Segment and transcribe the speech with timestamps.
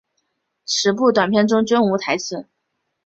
[0.65, 2.47] 十部短片中均无台词。